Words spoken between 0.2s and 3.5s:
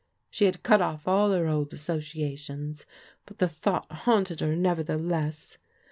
She had cut off all her old associations! but the